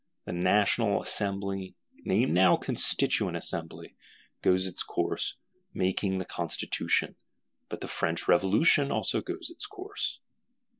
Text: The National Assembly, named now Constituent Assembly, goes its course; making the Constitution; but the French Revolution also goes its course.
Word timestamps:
The 0.25 0.31
National 0.33 0.99
Assembly, 0.99 1.75
named 1.95 2.33
now 2.33 2.55
Constituent 2.55 3.37
Assembly, 3.37 3.95
goes 4.41 4.65
its 4.65 4.81
course; 4.81 5.35
making 5.75 6.17
the 6.17 6.25
Constitution; 6.25 7.17
but 7.69 7.81
the 7.81 7.87
French 7.87 8.27
Revolution 8.27 8.91
also 8.91 9.21
goes 9.21 9.51
its 9.51 9.67
course. 9.67 10.19